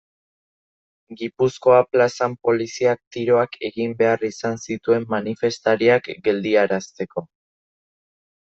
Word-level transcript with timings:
Gipuzkoa 1.19 1.81
plazan 1.91 2.37
poliziak 2.47 3.01
tiroak 3.17 3.59
egin 3.71 3.95
behar 4.01 4.27
izan 4.31 4.59
zituen 4.65 5.07
manifestariak 5.15 6.11
geldiarazteko. 6.29 7.29